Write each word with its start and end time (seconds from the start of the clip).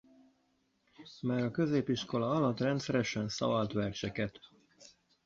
Már 1.21 1.43
a 1.43 1.51
középiskola 1.51 2.29
alatt 2.29 2.59
rendszeresen 2.59 3.29
szavalt 3.29 3.71
verseket. 3.73 4.39